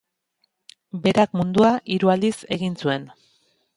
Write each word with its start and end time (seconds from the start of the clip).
Berak 1.03 1.35
mundua 1.41 1.69
hiru 1.97 2.13
aldiz 2.15 2.35
egin 2.59 2.79
zuen. 2.85 3.07